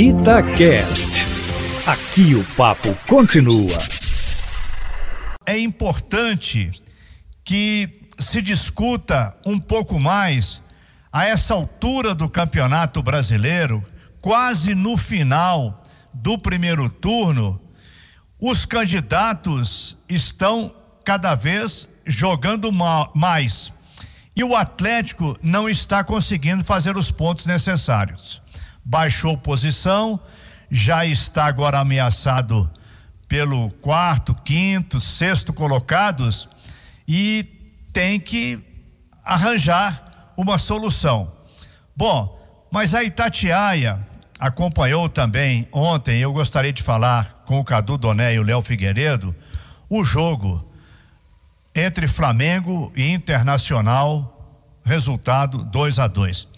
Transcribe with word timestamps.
Itacast. 0.00 1.26
Aqui 1.84 2.36
o 2.36 2.44
papo 2.54 2.94
continua. 3.08 3.76
É 5.44 5.58
importante 5.58 6.70
que 7.42 8.06
se 8.16 8.40
discuta 8.40 9.36
um 9.44 9.58
pouco 9.58 9.98
mais 9.98 10.62
a 11.10 11.26
essa 11.26 11.52
altura 11.52 12.14
do 12.14 12.28
Campeonato 12.28 13.02
Brasileiro, 13.02 13.82
quase 14.22 14.72
no 14.72 14.96
final 14.96 15.82
do 16.14 16.38
primeiro 16.38 16.88
turno, 16.88 17.60
os 18.38 18.64
candidatos 18.64 19.98
estão 20.08 20.72
cada 21.04 21.34
vez 21.34 21.88
jogando 22.06 22.70
mais 23.16 23.72
e 24.36 24.44
o 24.44 24.54
Atlético 24.54 25.36
não 25.42 25.68
está 25.68 26.04
conseguindo 26.04 26.62
fazer 26.62 26.96
os 26.96 27.10
pontos 27.10 27.46
necessários. 27.46 28.40
Baixou 28.90 29.36
posição, 29.36 30.18
já 30.70 31.04
está 31.04 31.44
agora 31.44 31.78
ameaçado 31.78 32.70
pelo 33.28 33.68
quarto, 33.82 34.34
quinto, 34.34 34.98
sexto 34.98 35.52
colocados 35.52 36.48
e 37.06 37.44
tem 37.92 38.18
que 38.18 38.58
arranjar 39.22 40.32
uma 40.38 40.56
solução. 40.56 41.30
Bom, 41.94 42.40
mas 42.72 42.94
a 42.94 43.04
Itatiaia 43.04 43.98
acompanhou 44.40 45.06
também 45.06 45.68
ontem, 45.70 46.20
eu 46.20 46.32
gostaria 46.32 46.72
de 46.72 46.82
falar 46.82 47.42
com 47.44 47.60
o 47.60 47.64
Cadu 47.64 47.98
Doné 47.98 48.36
e 48.36 48.38
o 48.38 48.42
Léo 48.42 48.62
Figueiredo, 48.62 49.36
o 49.90 50.02
jogo 50.02 50.66
entre 51.74 52.08
Flamengo 52.08 52.90
e 52.96 53.10
Internacional, 53.12 54.80
resultado 54.82 55.62
2 55.62 55.98
a 55.98 56.06
2. 56.06 56.48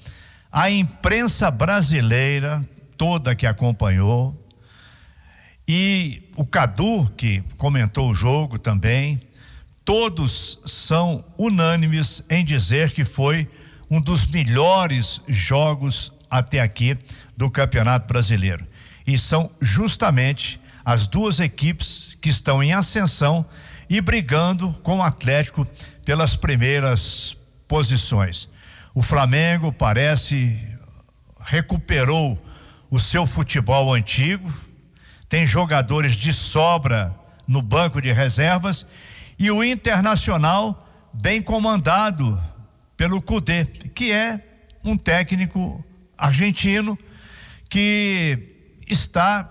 A 0.52 0.68
imprensa 0.68 1.48
brasileira 1.50 2.68
toda 2.96 3.36
que 3.36 3.46
acompanhou 3.46 4.36
e 5.66 6.28
o 6.36 6.44
Cadu 6.44 7.08
que 7.16 7.42
comentou 7.56 8.10
o 8.10 8.14
jogo 8.14 8.58
também, 8.58 9.22
todos 9.84 10.58
são 10.66 11.24
unânimes 11.38 12.24
em 12.28 12.44
dizer 12.44 12.90
que 12.90 13.04
foi 13.04 13.48
um 13.88 14.00
dos 14.00 14.26
melhores 14.26 15.22
jogos 15.28 16.12
até 16.28 16.60
aqui 16.60 16.98
do 17.36 17.48
Campeonato 17.48 18.08
Brasileiro. 18.08 18.66
E 19.06 19.16
são 19.16 19.52
justamente 19.60 20.60
as 20.84 21.06
duas 21.06 21.38
equipes 21.38 22.16
que 22.20 22.28
estão 22.28 22.60
em 22.60 22.72
ascensão 22.72 23.46
e 23.88 24.00
brigando 24.00 24.72
com 24.82 24.98
o 24.98 25.02
Atlético 25.02 25.64
pelas 26.04 26.34
primeiras 26.34 27.36
posições. 27.68 28.48
O 28.94 29.02
Flamengo 29.02 29.72
parece 29.72 30.58
recuperou 31.40 32.38
o 32.90 32.98
seu 32.98 33.26
futebol 33.26 33.94
antigo, 33.94 34.52
tem 35.28 35.46
jogadores 35.46 36.16
de 36.16 36.32
sobra 36.32 37.14
no 37.46 37.62
banco 37.62 38.00
de 38.00 38.12
reservas 38.12 38.86
e 39.38 39.50
o 39.50 39.62
Internacional 39.62 40.88
bem 41.12 41.40
comandado 41.40 42.40
pelo 42.96 43.22
Cudê, 43.22 43.64
que 43.64 44.12
é 44.12 44.40
um 44.84 44.96
técnico 44.96 45.84
argentino 46.18 46.98
que 47.68 48.48
está 48.88 49.48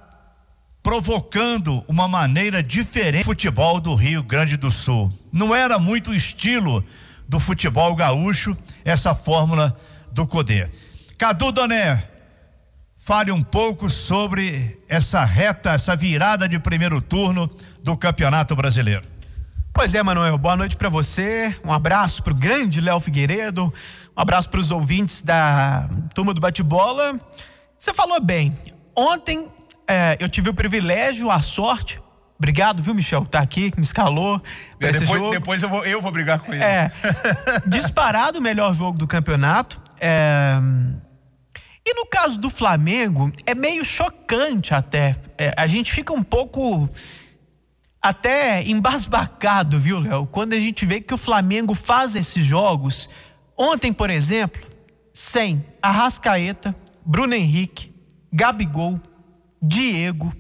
provocando 0.83 1.83
uma 1.87 2.07
maneira 2.07 2.61
diferente 2.61 3.23
do 3.23 3.25
futebol 3.25 3.79
do 3.79 3.95
Rio 3.95 4.21
Grande 4.21 4.57
do 4.57 4.69
Sul. 4.69 5.11
Não 5.31 5.55
era 5.55 5.79
muito 5.79 6.13
estilo 6.13 6.83
do 7.29 7.39
futebol 7.39 7.93
gaúcho 7.95 8.57
essa 8.83 9.13
fórmula 9.13 9.79
do 10.11 10.25
Codê. 10.25 10.67
Cadu 11.15 11.51
Doné, 11.51 12.09
fale 12.97 13.31
um 13.31 13.43
pouco 13.43 13.87
sobre 13.87 14.79
essa 14.89 15.23
reta, 15.23 15.71
essa 15.71 15.95
virada 15.95 16.49
de 16.49 16.57
primeiro 16.57 16.99
turno 16.99 17.47
do 17.83 17.95
Campeonato 17.95 18.55
Brasileiro. 18.55 19.05
Pois 19.71 19.93
é, 19.93 20.01
Manuel, 20.01 20.39
boa 20.39 20.57
noite 20.57 20.75
para 20.75 20.89
você. 20.89 21.55
Um 21.63 21.71
abraço 21.71 22.23
para 22.23 22.33
o 22.33 22.35
grande 22.35 22.81
Léo 22.81 22.99
Figueiredo, 22.99 23.71
um 24.17 24.21
abraço 24.21 24.49
para 24.49 24.59
os 24.59 24.71
ouvintes 24.71 25.21
da 25.21 25.87
turma 26.15 26.33
do 26.33 26.41
bate-bola. 26.41 27.19
Você 27.77 27.93
falou 27.93 28.19
bem. 28.19 28.57
Ontem 28.97 29.47
é, 29.87 30.17
eu 30.19 30.27
tive 30.27 30.49
o 30.49 30.53
privilégio, 30.53 31.29
a 31.29 31.43
sorte. 31.43 32.01
Obrigado, 32.39 32.81
viu, 32.81 32.93
Michel? 32.93 33.25
Tá 33.25 33.39
aqui, 33.39 33.69
que 33.69 33.77
me 33.77 33.83
escalou. 33.83 34.41
É, 34.79 34.93
depois, 34.93 35.31
depois 35.31 35.61
eu, 35.61 35.69
vou, 35.69 35.85
eu 35.85 36.01
vou 36.01 36.09
brigar 36.09 36.39
com 36.39 36.53
ele. 36.53 36.63
É. 36.63 36.89
disparado 37.67 38.39
o 38.39 38.41
melhor 38.41 38.73
jogo 38.73 38.97
do 38.97 39.05
campeonato. 39.05 39.79
É, 39.99 40.57
e 41.85 41.93
no 41.93 42.05
caso 42.05 42.39
do 42.39 42.49
Flamengo, 42.49 43.31
é 43.45 43.53
meio 43.53 43.83
chocante 43.83 44.73
até. 44.73 45.15
É, 45.37 45.53
a 45.57 45.67
gente 45.67 45.91
fica 45.91 46.13
um 46.13 46.23
pouco 46.23 46.89
até 48.01 48.63
embasbacado, 48.63 49.77
viu, 49.77 49.99
Léo? 49.99 50.25
Quando 50.27 50.53
a 50.53 50.59
gente 50.59 50.85
vê 50.85 51.01
que 51.01 51.13
o 51.13 51.17
Flamengo 51.17 51.73
faz 51.73 52.15
esses 52.15 52.45
jogos. 52.45 53.09
Ontem, 53.57 53.91
por 53.91 54.09
exemplo, 54.09 54.61
sem 55.13 55.65
Arrascaeta, 55.81 56.73
Bruno 57.05 57.33
Henrique, 57.33 57.93
Gabigol, 58.31 59.01
Diego. 59.61 60.33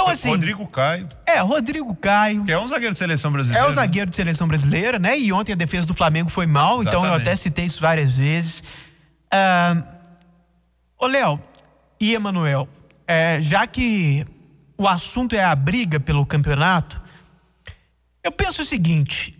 Então, 0.00 0.08
assim. 0.08 0.30
Rodrigo 0.30 0.66
Caio. 0.66 1.08
É, 1.26 1.40
Rodrigo 1.40 1.94
Caio. 1.94 2.44
Que 2.44 2.52
é 2.52 2.58
um 2.58 2.66
zagueiro 2.66 2.92
de 2.92 2.98
seleção 2.98 3.30
brasileira. 3.30 3.64
É 3.64 3.66
um 3.66 3.70
né? 3.70 3.74
zagueiro 3.74 4.10
de 4.10 4.16
seleção 4.16 4.48
brasileira, 4.48 4.98
né? 4.98 5.18
E 5.18 5.32
ontem 5.32 5.52
a 5.52 5.56
defesa 5.56 5.86
do 5.86 5.94
Flamengo 5.94 6.30
foi 6.30 6.46
mal, 6.46 6.80
Exatamente. 6.80 6.88
então 6.88 7.06
eu 7.06 7.14
até 7.14 7.36
citei 7.36 7.64
isso 7.64 7.80
várias 7.80 8.16
vezes. 8.16 8.62
Ah, 9.30 9.82
ô, 10.98 11.06
Léo 11.06 11.40
e 12.00 12.14
Emanuel, 12.14 12.68
é, 13.06 13.40
já 13.40 13.66
que 13.66 14.24
o 14.76 14.88
assunto 14.88 15.34
é 15.34 15.44
a 15.44 15.54
briga 15.54 16.00
pelo 16.00 16.24
campeonato, 16.24 17.00
eu 18.24 18.32
penso 18.32 18.62
o 18.62 18.64
seguinte: 18.64 19.36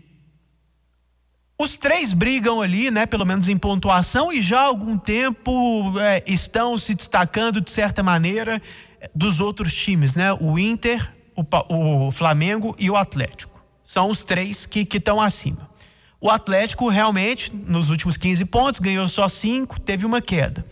os 1.57 1.77
três 1.77 2.13
brigam 2.13 2.61
ali, 2.61 2.91
né, 2.91 3.05
pelo 3.05 3.25
menos 3.25 3.49
em 3.49 3.57
pontuação, 3.57 4.31
e 4.31 4.41
já 4.41 4.61
há 4.61 4.65
algum 4.65 4.97
tempo 4.97 5.99
é, 5.99 6.23
estão 6.27 6.77
se 6.77 6.93
destacando 6.93 7.59
de 7.59 7.71
certa 7.71 8.03
maneira 8.03 8.59
é, 8.59 8.61
dos 9.13 9.39
outros 9.39 9.73
times, 9.73 10.15
né? 10.15 10.33
O 10.33 10.57
Inter, 10.57 11.13
o, 11.35 12.07
o 12.07 12.11
Flamengo 12.11 12.75
e 12.77 12.89
o 12.89 12.95
Atlético. 12.95 13.63
São 13.83 14.09
os 14.09 14.23
três 14.23 14.65
que 14.65 14.87
estão 14.91 15.19
acima. 15.19 15.69
O 16.19 16.29
Atlético 16.29 16.87
realmente, 16.87 17.51
nos 17.53 17.89
últimos 17.89 18.15
15 18.15 18.45
pontos, 18.45 18.79
ganhou 18.79 19.07
só 19.07 19.27
cinco, 19.27 19.79
teve 19.79 20.05
uma 20.05 20.21
queda. 20.21 20.63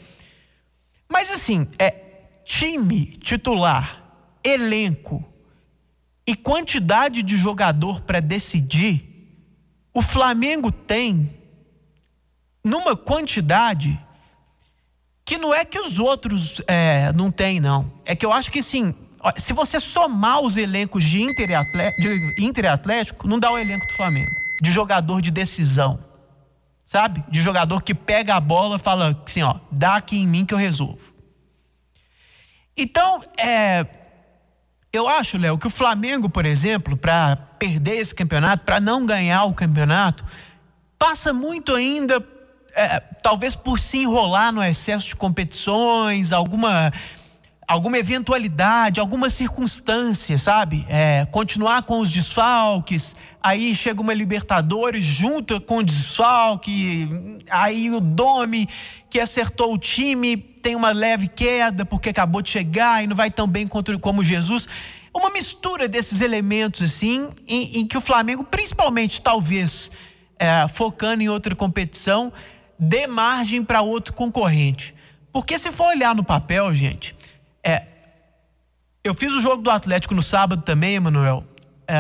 Mas 1.12 1.32
assim, 1.32 1.68
é 1.80 2.26
time 2.44 3.06
titular, 3.06 4.04
elenco 4.44 5.26
e 6.26 6.36
quantidade 6.36 7.24
de 7.24 7.36
jogador 7.36 8.02
para 8.02 8.20
decidir 8.20 9.10
o 9.94 10.02
Flamengo 10.02 10.72
tem 10.72 11.30
numa 12.64 12.96
quantidade 12.96 14.00
que 15.30 15.38
não 15.38 15.54
é 15.54 15.64
que 15.64 15.78
os 15.78 16.00
outros 16.00 16.60
é, 16.66 17.14
não 17.14 17.30
têm, 17.30 17.60
não. 17.60 17.94
É 18.04 18.16
que 18.16 18.26
eu 18.26 18.34
acho 18.34 18.52
que 18.52 18.64
sim. 18.64 18.96
Se 19.36 19.54
você 19.54 19.80
somar 19.80 20.42
os 20.42 20.58
elencos 20.58 21.04
de 21.04 21.22
Inter, 21.22 21.52
e 21.52 21.54
Atlético, 21.54 22.02
de 22.02 22.44
Inter 22.44 22.66
e 22.66 22.68
Atlético, 22.68 23.28
não 23.28 23.38
dá 23.38 23.52
o 23.52 23.58
elenco 23.60 23.86
do 23.86 23.94
Flamengo. 23.94 24.32
De 24.60 24.72
jogador 24.72 25.22
de 25.22 25.30
decisão. 25.30 26.04
Sabe? 26.84 27.24
De 27.30 27.44
jogador 27.44 27.84
que 27.84 27.94
pega 27.94 28.34
a 28.34 28.40
bola 28.40 28.78
e 28.78 28.80
fala 28.80 29.16
assim, 29.24 29.44
ó, 29.44 29.60
dá 29.72 29.98
aqui 29.98 30.18
em 30.18 30.26
mim 30.26 30.46
que 30.46 30.54
eu 30.56 30.58
resolvo. 30.58 31.14
Então, 32.76 33.22
é, 33.38 33.86
eu 34.92 35.08
acho, 35.08 35.38
Léo, 35.38 35.60
que 35.60 35.68
o 35.68 35.70
Flamengo, 35.70 36.28
por 36.28 36.44
exemplo, 36.44 36.98
para 36.98 37.36
perder 37.36 38.00
esse 38.00 38.16
campeonato, 38.16 38.66
para 38.66 38.80
não 38.80 39.06
ganhar 39.06 39.44
o 39.44 39.54
campeonato, 39.54 40.26
passa 40.98 41.32
muito 41.32 41.76
ainda, 41.76 42.20
é, 42.76 43.00
talvez 43.22 43.56
por 43.56 43.80
se 43.80 44.00
enrolar 44.00 44.52
no 44.52 44.64
excesso 44.64 45.10
de 45.10 45.16
competições, 45.16 46.32
alguma 46.32 46.92
alguma 47.68 48.00
eventualidade, 48.00 49.00
alguma 49.00 49.30
circunstância, 49.30 50.40
sabe? 50.40 50.88
É, 50.90 51.28
continuar 51.28 51.84
com 51.84 52.00
os 52.00 52.10
desfalques, 52.10 53.16
aí 53.44 53.76
chega 53.76 54.02
uma 54.02 54.12
Libertadores 54.12 55.06
junto 55.06 55.62
com 55.62 55.78
o 55.78 55.84
desfalque, 55.84 57.38
aí 57.48 57.92
o 57.92 58.00
Domi 58.00 58.68
que 59.08 59.20
acertou 59.20 59.72
o 59.72 59.78
time 59.78 60.36
tem 60.36 60.76
uma 60.76 60.92
leve 60.92 61.28
queda 61.28 61.86
porque 61.86 62.10
acabou 62.10 62.42
de 62.42 62.50
chegar 62.50 63.04
e 63.04 63.08
não 63.08 63.16
vai 63.16 63.30
tão 63.30 63.48
bem 63.48 63.68
como 63.68 64.24
Jesus. 64.24 64.68
Uma 65.14 65.30
mistura 65.30 65.88
desses 65.88 66.22
elementos, 66.22 66.82
assim, 66.82 67.30
em, 67.48 67.80
em 67.80 67.88
que 67.88 67.98
o 67.98 68.02
Flamengo, 68.02 68.44
principalmente, 68.44 69.22
talvez, 69.22 69.92
é, 70.40 70.68
focando 70.68 71.22
em 71.22 71.30
outra 71.30 71.56
competição, 71.56 72.32
dê 72.80 73.06
margem 73.06 73.64
para 73.64 73.82
outro 73.82 74.14
concorrente. 74.14 74.96
Porque 75.34 75.58
se 75.60 75.72
for 75.72 75.88
olhar 75.88 76.16
no 76.16 76.24
papel, 76.24 76.74
gente, 76.74 77.16
é, 77.64 77.84
eu 79.04 79.14
fiz 79.14 79.34
o 79.34 79.42
jogo 79.42 79.62
do 79.62 79.70
Atlético 79.70 80.16
no 80.16 80.22
sábado 80.22 80.62
também, 80.62 80.96
Emanuel. 80.96 81.44
É, 81.88 82.00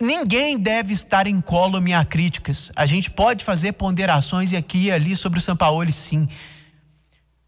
ninguém 0.00 0.58
deve 0.58 0.92
estar 0.92 1.26
em 1.26 1.36
incólume 1.36 1.92
a 1.92 2.04
críticas. 2.04 2.72
A 2.74 2.86
gente 2.86 3.10
pode 3.10 3.44
fazer 3.44 3.72
ponderações 3.72 4.52
aqui 4.52 4.86
e 4.86 4.92
ali 4.92 5.14
sobre 5.14 5.38
o 5.38 5.42
São 5.42 5.56
Paulo, 5.56 5.90
sim. 5.92 6.28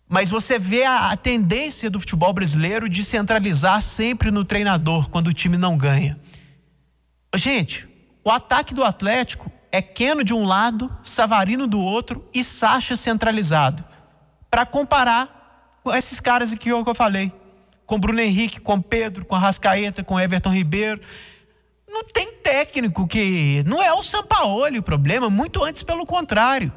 Mas 0.09 0.31
você 0.31 0.59
vê 0.59 0.85
a, 0.85 1.11
a 1.11 1.17
tendência 1.17 1.91
do 1.91 1.99
futebol 1.99 2.33
brasileiro 2.33 2.89
de 2.89 3.05
centralizar 3.05 3.81
sempre 3.81 4.31
no 4.31 4.45
treinador 4.45 5.09
quando 5.09 5.29
o 5.29 5.33
time 5.33 5.57
não 5.57 5.77
ganha. 5.77 6.19
Gente, 7.35 7.89
o 8.25 8.31
ataque 8.31 8.73
do 8.73 8.85
Atlético 8.85 9.51
é 9.71 9.83
Keno 9.83 10.25
de 10.25 10.33
um 10.33 10.45
lado, 10.45 10.95
Savarino 11.03 11.67
do 11.67 11.81
outro 11.81 12.25
e 12.33 12.43
Sacha 12.43 12.97
centralizado. 12.97 13.85
Para 14.51 14.65
comparar 14.65 15.81
com 15.83 15.95
esses 15.95 16.19
caras 16.19 16.53
aqui 16.53 16.65
que 16.65 16.71
eu 16.73 16.95
falei. 16.95 17.33
Com 17.85 17.99
Bruno 17.99 18.21
Henrique, 18.21 18.61
com 18.61 18.81
Pedro, 18.81 19.25
com 19.25 19.37
Rascaeta, 19.37 20.03
com 20.03 20.19
Everton 20.19 20.53
Ribeiro. 20.53 21.01
Não 21.89 22.03
tem 22.03 22.33
técnico 22.33 23.07
que. 23.07 23.63
Não 23.65 23.81
é 23.81 23.93
o 23.93 24.03
Sampaoli 24.03 24.79
o 24.79 24.83
problema, 24.83 25.31
muito 25.31 25.63
antes 25.63 25.83
pelo 25.83 26.05
contrário. 26.05 26.73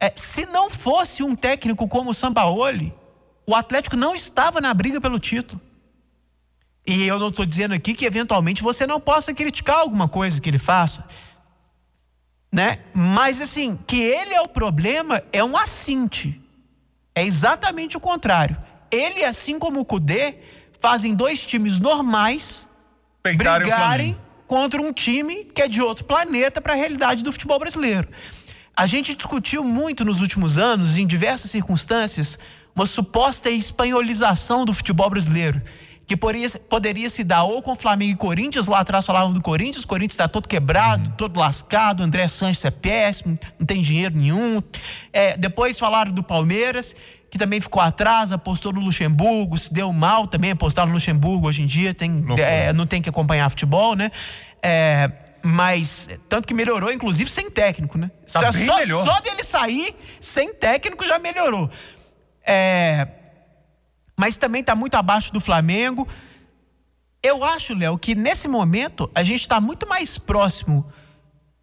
É, 0.00 0.12
se 0.14 0.46
não 0.46 0.70
fosse 0.70 1.22
um 1.22 1.36
técnico 1.36 1.86
como 1.88 2.10
o 2.10 2.14
Sampaoli, 2.14 2.94
o 3.46 3.54
Atlético 3.54 3.96
não 3.96 4.14
estava 4.14 4.60
na 4.60 4.72
briga 4.72 5.00
pelo 5.00 5.18
título. 5.18 5.60
E 6.86 7.06
eu 7.06 7.18
não 7.18 7.28
estou 7.28 7.44
dizendo 7.44 7.74
aqui 7.74 7.94
que 7.94 8.06
eventualmente 8.06 8.62
você 8.62 8.86
não 8.86 9.00
possa 9.00 9.34
criticar 9.34 9.80
alguma 9.80 10.08
coisa 10.08 10.40
que 10.40 10.48
ele 10.48 10.58
faça. 10.58 11.06
Né? 12.56 12.78
Mas 12.94 13.42
assim, 13.42 13.78
que 13.86 14.00
ele 14.00 14.32
é 14.32 14.40
o 14.40 14.48
problema 14.48 15.22
é 15.30 15.44
um 15.44 15.54
assinte. 15.58 16.40
É 17.14 17.22
exatamente 17.22 17.98
o 17.98 18.00
contrário. 18.00 18.56
Ele, 18.90 19.22
assim 19.22 19.58
como 19.58 19.78
o 19.78 19.84
Cudê, 19.84 20.36
fazem 20.80 21.14
dois 21.14 21.44
times 21.44 21.78
normais 21.78 22.66
Peitarem 23.22 23.66
brigarem 23.66 24.18
contra 24.46 24.80
um 24.80 24.90
time 24.90 25.44
que 25.44 25.60
é 25.60 25.68
de 25.68 25.82
outro 25.82 26.06
planeta 26.06 26.58
para 26.62 26.72
a 26.72 26.76
realidade 26.76 27.22
do 27.22 27.30
futebol 27.30 27.58
brasileiro. 27.58 28.08
A 28.74 28.86
gente 28.86 29.14
discutiu 29.14 29.62
muito 29.62 30.02
nos 30.02 30.22
últimos 30.22 30.56
anos, 30.56 30.96
em 30.96 31.06
diversas 31.06 31.50
circunstâncias, 31.50 32.38
uma 32.74 32.86
suposta 32.86 33.50
espanholização 33.50 34.64
do 34.64 34.72
futebol 34.72 35.10
brasileiro 35.10 35.60
que 36.06 36.16
poderia, 36.16 36.48
poderia 36.68 37.10
se 37.10 37.24
dar 37.24 37.42
ou 37.42 37.60
com 37.60 37.74
Flamengo 37.74 38.12
e 38.12 38.16
Corinthians, 38.16 38.68
lá 38.68 38.80
atrás 38.80 39.04
falavam 39.04 39.32
do 39.32 39.42
Corinthians, 39.42 39.84
o 39.84 39.88
Corinthians 39.88 40.12
está 40.12 40.28
todo 40.28 40.46
quebrado, 40.46 41.10
uhum. 41.10 41.16
todo 41.16 41.40
lascado, 41.40 42.02
André 42.02 42.28
Sanches 42.28 42.64
é 42.64 42.70
péssimo, 42.70 43.36
não 43.58 43.66
tem 43.66 43.82
dinheiro 43.82 44.16
nenhum. 44.16 44.62
É, 45.12 45.36
depois 45.36 45.78
falaram 45.78 46.12
do 46.12 46.22
Palmeiras, 46.22 46.94
que 47.28 47.36
também 47.36 47.60
ficou 47.60 47.82
atrás, 47.82 48.30
apostou 48.30 48.72
no 48.72 48.80
Luxemburgo, 48.80 49.58
se 49.58 49.72
deu 49.72 49.92
mal 49.92 50.28
também, 50.28 50.52
apostar 50.52 50.86
no 50.86 50.92
Luxemburgo 50.92 51.48
hoje 51.48 51.62
em 51.62 51.66
dia, 51.66 51.92
tem, 51.92 52.24
é, 52.38 52.72
não 52.72 52.86
tem 52.86 53.02
que 53.02 53.08
acompanhar 53.08 53.50
futebol, 53.50 53.96
né? 53.96 54.10
É, 54.62 55.10
mas 55.42 56.08
tanto 56.28 56.46
que 56.46 56.54
melhorou, 56.54 56.92
inclusive 56.92 57.28
sem 57.28 57.50
técnico, 57.50 57.98
né? 57.98 58.12
Tá 58.32 58.52
só, 58.52 58.84
só, 58.84 59.04
só 59.04 59.20
dele 59.20 59.42
sair 59.42 59.94
sem 60.20 60.54
técnico 60.54 61.04
já 61.04 61.18
melhorou. 61.18 61.68
É, 62.46 63.08
mas 64.16 64.36
também 64.36 64.60
está 64.60 64.74
muito 64.74 64.94
abaixo 64.94 65.32
do 65.32 65.40
Flamengo. 65.40 66.08
Eu 67.22 67.44
acho, 67.44 67.74
Léo, 67.74 67.98
que 67.98 68.14
nesse 68.14 68.48
momento 68.48 69.10
a 69.14 69.22
gente 69.22 69.40
está 69.40 69.60
muito 69.60 69.86
mais 69.88 70.16
próximo 70.16 70.86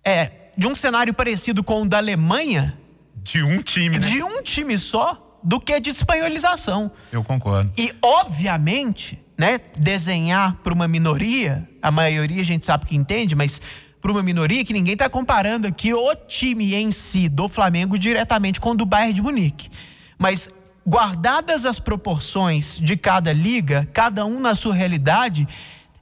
é, 0.06 0.32
de 0.56 0.68
um 0.68 0.76
cenário 0.76 1.14
parecido 1.14 1.64
com 1.64 1.82
o 1.82 1.90
da 1.90 1.98
Alemanha. 1.98 2.78
De 3.16 3.42
um 3.42 3.62
time, 3.62 3.98
né? 3.98 4.08
De 4.08 4.22
um 4.22 4.42
time 4.42 4.78
só, 4.78 5.40
do 5.44 5.60
que 5.60 5.80
de 5.80 5.90
espanholização. 5.90 6.92
Eu 7.12 7.24
concordo. 7.24 7.72
E, 7.78 7.94
obviamente, 8.02 9.20
né, 9.38 9.60
desenhar 9.78 10.58
para 10.64 10.74
uma 10.74 10.88
minoria, 10.88 11.68
a 11.82 11.90
maioria 11.90 12.42
a 12.42 12.46
gente 12.46 12.66
sabe 12.66 12.86
que 12.86 12.96
entende, 12.96 13.36
mas 13.36 13.62
para 14.02 14.12
uma 14.12 14.22
minoria 14.22 14.66
que 14.66 14.74
ninguém 14.74 14.94
está 14.94 15.10
comparando 15.10 15.66
aqui 15.66 15.94
o 15.94 16.16
time 16.16 16.76
em 16.76 16.92
si 16.92 17.30
do 17.30 17.48
Flamengo 17.48 17.98
diretamente 17.98 18.60
com 18.60 18.72
o 18.72 18.76
do 18.76 18.86
Bayern 18.86 19.14
de 19.14 19.22
Munique. 19.22 19.70
Mas 20.18 20.50
guardadas 20.88 21.66
as 21.66 21.80
proporções 21.80 22.78
de 22.80 22.98
cada 22.98 23.32
liga, 23.32 23.88
cada 23.94 24.26
um 24.26 24.40
na 24.40 24.56
sua 24.56 24.74
realidade, 24.74 25.48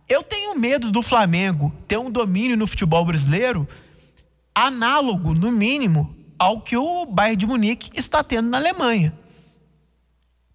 eu 0.10 0.24
tenho 0.24 0.56
medo 0.56 0.92
do 0.92 1.01
Flamengo 1.01 1.74
ter 1.88 1.98
um 1.98 2.12
domínio 2.12 2.57
no 2.57 2.68
futebol 2.68 3.06
brasileiro 3.06 3.68
análogo, 4.54 5.33
no 5.33 5.51
mínimo, 5.51 6.16
ao 6.38 6.60
que 6.60 6.75
o 6.75 7.06
Bayern 7.06 7.38
de 7.38 7.48
Munique 7.48 7.89
está 7.94 8.24
tendo 8.24 8.50
na 8.50 8.57
Alemanha. 8.57 9.13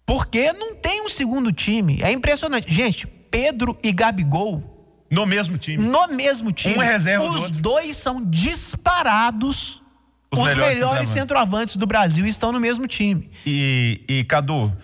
Porque 0.05 0.53
não 0.53 0.75
tem 0.75 1.01
um 1.01 1.09
segundo 1.09 1.51
time. 1.51 1.99
É 2.01 2.11
impressionante. 2.11 2.71
Gente, 2.71 3.07
Pedro 3.07 3.77
e 3.83 3.91
Gabigol. 3.91 4.63
No 5.09 5.25
mesmo 5.25 5.57
time. 5.57 5.85
No 5.85 6.07
mesmo 6.09 6.51
time. 6.51 6.77
Um 6.77 6.81
é 6.81 6.91
reserva 6.91 7.25
Os 7.25 7.51
do 7.51 7.59
dois 7.59 7.95
são 7.97 8.23
disparados 8.23 9.81
os, 10.31 10.39
Os 10.39 10.45
melhores, 10.45 10.75
melhores 10.75 11.09
centroavantes. 11.09 11.75
do 11.75 11.85
Brasil 11.85 12.25
estão 12.25 12.51
no 12.51 12.59
mesmo 12.59 12.87
time. 12.87 13.29
E, 13.45 14.01
e 14.07 14.23
Cadu, 14.25 14.75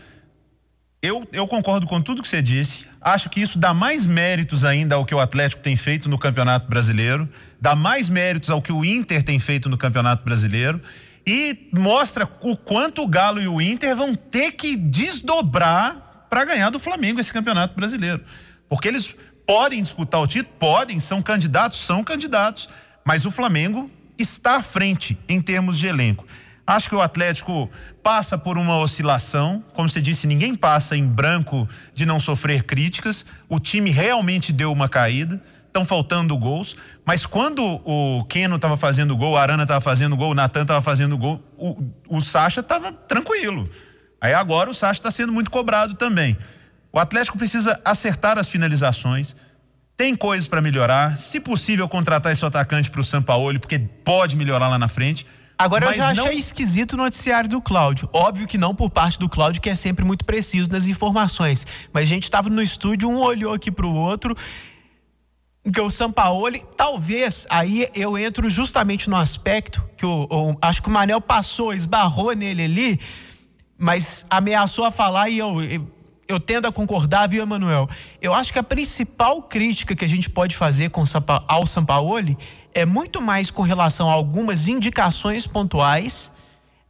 eu, 1.01 1.27
eu 1.33 1.45
concordo 1.47 1.85
com 1.85 2.01
tudo 2.01 2.21
que 2.21 2.27
você 2.27 2.41
disse. 2.41 2.85
Acho 3.01 3.29
que 3.29 3.41
isso 3.41 3.59
dá 3.59 3.73
mais 3.73 4.05
méritos 4.05 4.63
ainda 4.63 4.95
ao 4.95 5.05
que 5.05 5.13
o 5.13 5.19
Atlético 5.19 5.61
tem 5.61 5.75
feito 5.75 6.07
no 6.07 6.17
Campeonato 6.17 6.69
Brasileiro, 6.69 7.27
dá 7.59 7.75
mais 7.75 8.07
méritos 8.07 8.49
ao 8.49 8.61
que 8.61 8.71
o 8.71 8.85
Inter 8.85 9.21
tem 9.21 9.37
feito 9.37 9.67
no 9.67 9.77
Campeonato 9.77 10.23
Brasileiro 10.23 10.79
e 11.27 11.69
mostra 11.73 12.29
o 12.41 12.55
quanto 12.55 13.01
o 13.01 13.07
Galo 13.07 13.41
e 13.41 13.47
o 13.47 13.61
Inter 13.61 13.95
vão 13.95 14.15
ter 14.15 14.53
que 14.53 14.77
desdobrar 14.77 16.27
para 16.29 16.45
ganhar 16.45 16.69
do 16.69 16.79
Flamengo 16.79 17.19
esse 17.19 17.33
Campeonato 17.33 17.75
Brasileiro. 17.75 18.23
Porque 18.69 18.87
eles 18.87 19.13
podem 19.45 19.81
disputar 19.81 20.21
o 20.21 20.27
título, 20.27 20.55
podem, 20.57 20.99
são 20.99 21.21
candidatos, 21.21 21.79
são 21.79 22.03
candidatos, 22.03 22.69
mas 23.03 23.25
o 23.25 23.31
Flamengo 23.31 23.91
está 24.17 24.57
à 24.57 24.63
frente 24.63 25.17
em 25.27 25.41
termos 25.41 25.77
de 25.77 25.87
elenco. 25.87 26.25
Acho 26.65 26.87
que 26.87 26.95
o 26.95 27.01
Atlético 27.01 27.69
passa 28.01 28.37
por 28.37 28.57
uma 28.57 28.77
oscilação. 28.77 29.63
Como 29.73 29.89
você 29.89 30.01
disse, 30.01 30.25
ninguém 30.25 30.55
passa 30.55 30.95
em 30.95 31.05
branco 31.05 31.67
de 31.93 32.05
não 32.05 32.19
sofrer 32.19 32.63
críticas. 32.63 33.25
O 33.49 33.59
time 33.59 33.89
realmente 33.89 34.53
deu 34.53 34.71
uma 34.71 34.87
caída. 34.87 35.41
Estão 35.67 35.83
faltando 35.83 36.37
gols. 36.37 36.77
Mas 37.05 37.25
quando 37.25 37.81
o 37.83 38.23
Keno 38.25 38.55
estava 38.55 38.77
fazendo 38.77 39.17
gol, 39.17 39.35
a 39.35 39.41
Arana 39.41 39.63
estava 39.63 39.81
fazendo 39.81 40.15
gol, 40.15 40.31
o 40.31 40.35
Natan 40.35 40.61
estava 40.61 40.81
fazendo 40.81 41.17
gol, 41.17 41.43
o, 41.57 41.83
o 42.07 42.21
Sacha 42.21 42.61
estava 42.61 42.93
tranquilo. 42.93 43.69
Aí 44.21 44.33
agora 44.33 44.69
o 44.69 44.73
Sacha 44.73 44.99
está 44.99 45.11
sendo 45.11 45.33
muito 45.33 45.51
cobrado 45.51 45.95
também. 45.95 46.37
O 46.93 46.99
Atlético 46.99 47.37
precisa 47.37 47.81
acertar 47.83 48.37
as 48.37 48.47
finalizações 48.47 49.35
tem 49.95 50.15
coisas 50.15 50.47
para 50.47 50.61
melhorar. 50.61 51.17
Se 51.17 51.39
possível, 51.39 51.87
contratar 51.87 52.31
esse 52.31 52.45
atacante 52.45 52.89
para 52.89 53.01
o 53.01 53.03
Sampaoli, 53.03 53.59
porque 53.59 53.79
pode 53.79 54.35
melhorar 54.35 54.67
lá 54.67 54.79
na 54.79 54.87
frente. 54.87 55.25
Agora 55.57 55.85
eu 55.85 55.93
já 55.93 56.09
achei 56.09 56.25
não... 56.25 56.31
esquisito 56.31 56.93
o 56.93 56.97
noticiário 56.97 57.49
do 57.49 57.61
Cláudio. 57.61 58.09
Óbvio 58.11 58.47
que 58.47 58.57
não 58.57 58.73
por 58.73 58.89
parte 58.89 59.19
do 59.19 59.29
Cláudio, 59.29 59.61
que 59.61 59.69
é 59.69 59.75
sempre 59.75 60.03
muito 60.03 60.25
preciso 60.25 60.69
nas 60.69 60.87
informações. 60.87 61.65
Mas 61.93 62.03
a 62.03 62.07
gente 62.07 62.23
estava 62.23 62.49
no 62.49 62.61
estúdio, 62.61 63.09
um 63.09 63.19
olhou 63.19 63.53
aqui 63.53 63.71
para 63.71 63.85
o 63.85 63.93
outro. 63.93 64.35
Que 65.71 65.79
o 65.79 65.89
Sampaoli, 65.89 66.65
talvez, 66.75 67.47
aí 67.49 67.87
eu 67.95 68.17
entro 68.17 68.49
justamente 68.49 69.09
no 69.09 69.15
aspecto 69.15 69.81
que 69.95 70.05
o, 70.05 70.27
o, 70.29 70.57
acho 70.61 70.81
que 70.81 70.89
o 70.89 70.91
Manel 70.91 71.21
passou, 71.21 71.73
esbarrou 71.73 72.33
nele 72.33 72.63
ali, 72.63 72.99
mas 73.77 74.25
ameaçou 74.29 74.83
a 74.83 74.91
falar 74.91 75.29
e 75.29 75.37
eu, 75.37 75.61
eu 75.63 75.87
eu 76.27 76.39
tendo 76.39 76.67
a 76.67 76.71
concordar, 76.71 77.27
viu, 77.27 77.43
Emanuel? 77.43 77.89
Eu 78.21 78.33
acho 78.33 78.51
que 78.51 78.59
a 78.59 78.63
principal 78.63 79.41
crítica 79.41 79.95
que 79.95 80.05
a 80.05 80.07
gente 80.07 80.29
pode 80.29 80.55
fazer 80.55 80.89
com 80.89 81.03
ao 81.47 81.65
Sampaoli 81.65 82.37
é 82.73 82.85
muito 82.85 83.21
mais 83.21 83.51
com 83.51 83.61
relação 83.61 84.09
a 84.09 84.13
algumas 84.13 84.67
indicações 84.67 85.45
pontuais, 85.45 86.31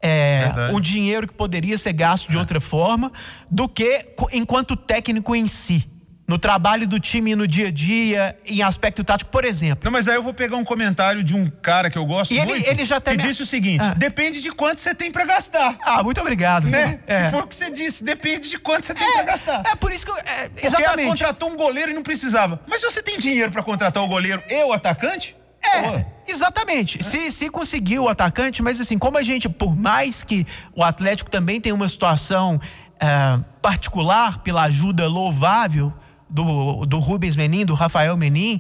é, 0.01 0.71
o 0.73 0.79
dinheiro 0.79 1.27
que 1.27 1.33
poderia 1.33 1.77
ser 1.77 1.93
gasto 1.93 2.29
de 2.29 2.37
é. 2.37 2.39
outra 2.39 2.59
forma, 2.59 3.11
do 3.49 3.67
que 3.69 4.05
enquanto 4.33 4.75
técnico 4.75 5.35
em 5.35 5.47
si 5.47 5.92
no 6.27 6.37
trabalho 6.37 6.87
do 6.87 6.99
time 6.99 7.35
no 7.35 7.45
dia 7.45 7.67
a 7.67 7.71
dia, 7.71 8.37
em 8.45 8.61
aspecto 8.61 9.03
tático, 9.03 9.29
por 9.29 9.43
exemplo. 9.43 9.83
Não, 9.83 9.91
mas 9.91 10.07
aí 10.07 10.15
eu 10.15 10.23
vou 10.23 10.33
pegar 10.33 10.55
um 10.55 10.63
comentário 10.63 11.23
de 11.23 11.35
um 11.35 11.49
cara 11.49 11.89
que 11.89 11.97
eu 11.97 12.05
gosto 12.05 12.33
e 12.33 12.37
muito. 12.37 12.53
Ele, 12.53 12.65
ele 12.67 12.85
já 12.85 12.99
que 13.01 13.11
me... 13.11 13.17
disse 13.17 13.41
o 13.41 13.45
seguinte: 13.45 13.83
ah. 13.83 13.93
depende 13.93 14.39
de 14.39 14.51
quanto 14.51 14.79
você 14.79 14.95
tem 14.95 15.11
para 15.11 15.25
gastar. 15.25 15.75
Ah, 15.83 16.01
muito 16.01 16.21
obrigado. 16.21 16.67
Né? 16.67 16.99
É. 17.05 17.29
foi 17.29 17.41
o 17.41 17.47
que 17.47 17.55
você 17.55 17.69
disse, 17.69 18.03
depende 18.03 18.49
de 18.49 18.57
quanto 18.57 18.85
você 18.85 18.93
tem 18.93 19.07
é, 19.07 19.13
para 19.13 19.23
gastar. 19.23 19.63
É 19.65 19.75
por 19.75 19.91
isso 19.91 20.05
que 20.05 20.11
eu, 20.11 20.17
é, 20.17 20.49
exatamente. 20.61 20.87
Porque 20.87 21.05
contratou 21.05 21.51
um 21.51 21.57
goleiro 21.57 21.91
e 21.91 21.93
não 21.93 22.03
precisava. 22.03 22.59
Mas 22.67 22.79
se 22.79 22.89
você 22.89 23.01
tem 23.01 23.17
dinheiro 23.17 23.51
para 23.51 23.61
contratar 23.61 24.01
o 24.01 24.07
goleiro 24.07 24.41
e 24.49 24.63
o 24.63 24.71
atacante? 24.71 25.35
É, 25.65 26.05
exatamente. 26.27 26.99
É. 26.99 27.03
Se, 27.03 27.31
se 27.31 27.49
conseguir 27.49 27.99
o 27.99 28.07
atacante, 28.07 28.61
mas 28.61 28.79
assim, 28.79 28.97
como 28.97 29.17
a 29.17 29.23
gente, 29.23 29.47
por 29.47 29.75
mais 29.75 30.23
que 30.23 30.45
o 30.75 30.83
Atlético 30.83 31.29
também 31.29 31.59
tem 31.59 31.71
uma 31.71 31.87
situação 31.87 32.55
uh, 32.55 33.43
particular 33.61 34.39
pela 34.39 34.63
ajuda 34.63 35.07
louvável 35.07 35.93
do, 36.33 36.85
do 36.87 36.97
Rubens 36.97 37.35
Menin, 37.35 37.63
do 37.63 37.75
Rafael 37.75 38.17
Menin, 38.17 38.59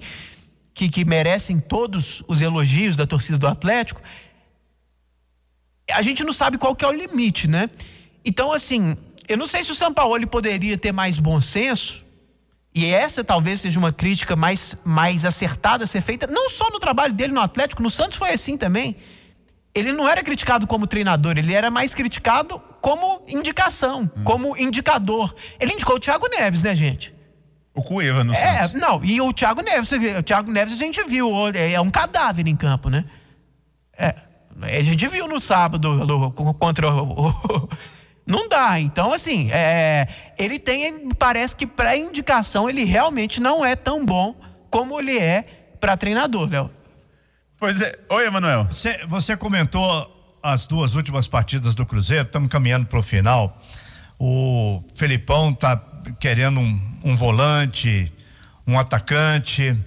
que, 0.75 0.87
que 0.87 1.03
merecem 1.03 1.59
todos 1.59 2.23
os 2.27 2.39
elogios 2.39 2.95
da 2.95 3.07
torcida 3.07 3.37
do 3.37 3.47
Atlético, 3.47 3.99
a 5.91 6.01
gente 6.03 6.23
não 6.23 6.31
sabe 6.31 6.59
qual 6.59 6.75
que 6.75 6.85
é 6.85 6.87
o 6.87 6.91
limite, 6.91 7.49
né? 7.49 7.67
Então, 8.23 8.53
assim, 8.53 8.95
eu 9.27 9.37
não 9.37 9.47
sei 9.47 9.63
se 9.63 9.71
o 9.71 9.75
São 9.75 9.91
Paulo 9.91 10.25
poderia 10.27 10.77
ter 10.77 10.91
mais 10.91 11.17
bom 11.17 11.41
senso, 11.41 12.05
e 12.75 12.85
essa 12.85 13.23
talvez 13.23 13.61
seja 13.61 13.79
uma 13.79 13.91
crítica 13.91 14.35
mais, 14.35 14.77
mais 14.85 15.25
acertada 15.25 15.83
a 15.83 15.87
ser 15.87 16.01
feita, 16.01 16.27
não 16.27 16.49
só 16.49 16.69
no 16.69 16.79
trabalho 16.79 17.13
dele 17.13 17.33
no 17.33 17.41
Atlético, 17.41 17.81
no 17.81 17.89
Santos 17.89 18.17
foi 18.17 18.31
assim 18.31 18.55
também. 18.55 18.95
ele 19.75 19.91
não 19.91 20.07
era 20.07 20.23
criticado 20.23 20.67
como 20.67 20.85
treinador, 20.85 21.37
ele 21.37 21.53
era 21.53 21.71
mais 21.71 21.95
criticado 21.95 22.59
como 22.81 23.23
indicação, 23.27 24.03
hum. 24.15 24.23
como 24.23 24.55
indicador. 24.57 25.35
Ele 25.59 25.73
indicou 25.73 25.95
o 25.95 25.99
Thiago 25.99 26.27
Neves, 26.27 26.61
né, 26.61 26.75
gente? 26.75 27.13
O 27.75 27.81
Cueva 27.81 28.23
no 28.23 28.33
É, 28.33 28.67
Santos. 28.67 28.73
não, 28.79 29.03
e 29.03 29.19
o 29.19 29.33
Thiago 29.33 29.61
Neves, 29.61 29.91
o 29.91 30.23
Thiago 30.23 30.51
Neves 30.51 30.73
a 30.75 30.77
gente 30.77 31.03
viu, 31.05 31.29
é 31.55 31.79
um 31.81 31.89
cadáver 31.89 32.47
em 32.47 32.55
campo, 32.55 32.89
né? 32.89 33.03
É, 33.97 34.15
a 34.61 34.81
gente 34.83 35.07
viu 35.07 35.27
no 35.27 35.39
sábado 35.39 36.31
contra 36.59 36.87
o, 36.93 37.29
o 37.29 37.69
não 38.27 38.47
dá. 38.47 38.79
Então, 38.79 39.11
assim, 39.11 39.49
é, 39.51 40.07
ele 40.37 40.59
tem, 40.59 41.09
parece 41.17 41.55
que 41.55 41.65
para 41.65 41.97
indicação 41.97 42.69
ele 42.69 42.83
realmente 42.83 43.41
não 43.41 43.65
é 43.65 43.75
tão 43.75 44.05
bom 44.05 44.35
como 44.69 44.99
ele 44.99 45.17
é 45.17 45.43
para 45.79 45.97
treinador, 45.97 46.49
Léo. 46.49 46.69
Pois 47.59 47.81
é. 47.81 47.91
Oi, 48.09 48.27
Emanuel. 48.27 48.65
Você, 48.69 48.99
você 49.07 49.35
comentou 49.37 50.37
as 50.43 50.65
duas 50.67 50.95
últimas 50.95 51.27
partidas 51.27 51.73
do 51.75 51.85
Cruzeiro, 51.85 52.25
estamos 52.25 52.49
caminhando 52.49 52.85
para 52.85 52.99
o 52.99 53.03
final. 53.03 53.57
O 54.19 54.83
Felipão 54.95 55.51
está 55.51 55.81
querendo 56.19 56.59
um, 56.59 56.81
um 57.03 57.15
volante, 57.15 58.11
um 58.67 58.79
atacante 58.79 59.77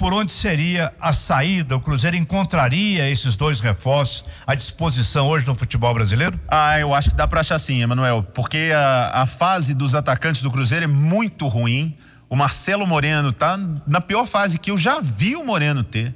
por 0.00 0.14
onde 0.14 0.32
seria 0.32 0.90
a 0.98 1.12
saída? 1.12 1.76
O 1.76 1.80
Cruzeiro 1.80 2.16
encontraria 2.16 3.10
esses 3.10 3.36
dois 3.36 3.60
reforços 3.60 4.24
à 4.46 4.54
disposição 4.54 5.28
hoje 5.28 5.46
no 5.46 5.54
futebol 5.54 5.92
brasileiro? 5.92 6.40
Ah, 6.48 6.80
eu 6.80 6.94
acho 6.94 7.10
que 7.10 7.14
dá 7.14 7.28
para 7.28 7.40
achar 7.40 7.58
sim, 7.58 7.82
Emanuel, 7.82 8.22
porque 8.22 8.72
a, 8.74 9.22
a 9.22 9.26
fase 9.26 9.74
dos 9.74 9.94
atacantes 9.94 10.40
do 10.40 10.50
Cruzeiro 10.50 10.84
é 10.84 10.88
muito 10.88 11.46
ruim. 11.48 11.94
O 12.30 12.36
Marcelo 12.36 12.86
Moreno 12.86 13.30
tá 13.30 13.58
na 13.86 14.00
pior 14.00 14.24
fase 14.24 14.58
que 14.58 14.70
eu 14.70 14.78
já 14.78 15.00
vi 15.02 15.36
o 15.36 15.44
Moreno 15.44 15.82
ter. 15.82 16.14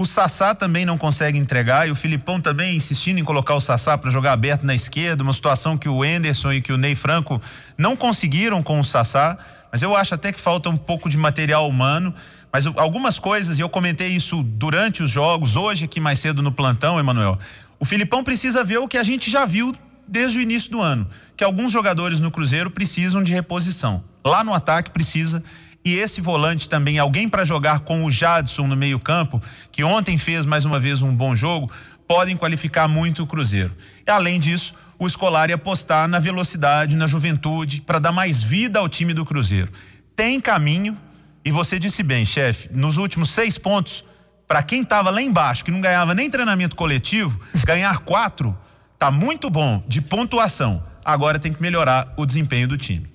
O 0.00 0.06
Sassá 0.06 0.54
também 0.54 0.86
não 0.86 0.96
consegue 0.96 1.38
entregar 1.38 1.86
e 1.86 1.90
o 1.90 1.94
Filipão 1.94 2.40
também 2.40 2.74
insistindo 2.74 3.20
em 3.20 3.22
colocar 3.22 3.54
o 3.54 3.60
Sassá 3.60 3.98
para 3.98 4.08
jogar 4.08 4.32
aberto 4.32 4.64
na 4.64 4.74
esquerda, 4.74 5.22
uma 5.22 5.34
situação 5.34 5.76
que 5.76 5.90
o 5.90 6.02
Enderson 6.02 6.54
e 6.54 6.62
que 6.62 6.72
o 6.72 6.78
Ney 6.78 6.94
Franco 6.94 7.38
não 7.76 7.94
conseguiram 7.94 8.62
com 8.62 8.80
o 8.80 8.82
Sassá, 8.82 9.36
mas 9.70 9.82
eu 9.82 9.94
acho 9.94 10.14
até 10.14 10.32
que 10.32 10.40
falta 10.40 10.70
um 10.70 10.76
pouco 10.78 11.06
de 11.10 11.18
material 11.18 11.68
humano. 11.68 12.14
Mas 12.50 12.64
algumas 12.78 13.18
coisas, 13.18 13.58
e 13.58 13.60
eu 13.60 13.68
comentei 13.68 14.08
isso 14.08 14.42
durante 14.42 15.02
os 15.02 15.10
jogos, 15.10 15.54
hoje 15.54 15.84
aqui 15.84 16.00
mais 16.00 16.18
cedo 16.18 16.40
no 16.40 16.50
plantão, 16.50 16.98
Emanuel. 16.98 17.38
O 17.78 17.84
Filipão 17.84 18.24
precisa 18.24 18.64
ver 18.64 18.78
o 18.78 18.88
que 18.88 18.96
a 18.96 19.02
gente 19.02 19.30
já 19.30 19.44
viu 19.44 19.76
desde 20.08 20.38
o 20.38 20.40
início 20.40 20.70
do 20.70 20.80
ano, 20.80 21.06
que 21.36 21.44
alguns 21.44 21.70
jogadores 21.70 22.20
no 22.20 22.30
Cruzeiro 22.30 22.70
precisam 22.70 23.22
de 23.22 23.34
reposição. 23.34 24.02
Lá 24.24 24.42
no 24.42 24.54
ataque 24.54 24.90
precisa 24.90 25.42
e 25.84 25.94
esse 25.94 26.20
volante 26.20 26.68
também, 26.68 26.98
alguém 26.98 27.28
para 27.28 27.44
jogar 27.44 27.80
com 27.80 28.04
o 28.04 28.10
Jadson 28.10 28.66
no 28.66 28.76
meio-campo, 28.76 29.42
que 29.72 29.82
ontem 29.82 30.18
fez 30.18 30.44
mais 30.44 30.64
uma 30.64 30.78
vez 30.78 31.00
um 31.00 31.14
bom 31.14 31.34
jogo, 31.34 31.70
podem 32.06 32.36
qualificar 32.36 32.86
muito 32.86 33.22
o 33.22 33.26
Cruzeiro. 33.26 33.74
E 34.06 34.10
além 34.10 34.38
disso, 34.38 34.74
o 34.98 35.06
Escolar 35.06 35.50
apostar 35.50 36.06
na 36.06 36.18
velocidade, 36.18 36.96
na 36.96 37.06
juventude, 37.06 37.80
para 37.80 37.98
dar 37.98 38.12
mais 38.12 38.42
vida 38.42 38.78
ao 38.78 38.88
time 38.88 39.14
do 39.14 39.24
Cruzeiro. 39.24 39.72
Tem 40.14 40.38
caminho, 40.40 40.98
e 41.42 41.50
você 41.50 41.78
disse 41.78 42.02
bem, 42.02 42.26
chefe, 42.26 42.68
nos 42.70 42.98
últimos 42.98 43.30
seis 43.30 43.56
pontos, 43.56 44.04
para 44.46 44.62
quem 44.62 44.82
estava 44.82 45.08
lá 45.08 45.22
embaixo, 45.22 45.64
que 45.64 45.70
não 45.70 45.80
ganhava 45.80 46.14
nem 46.14 46.28
treinamento 46.28 46.76
coletivo, 46.76 47.40
ganhar 47.64 47.98
quatro 48.00 48.56
tá 48.98 49.10
muito 49.10 49.48
bom 49.48 49.82
de 49.88 50.02
pontuação. 50.02 50.84
Agora 51.02 51.38
tem 51.38 51.50
que 51.50 51.62
melhorar 51.62 52.12
o 52.18 52.26
desempenho 52.26 52.68
do 52.68 52.76
time. 52.76 53.08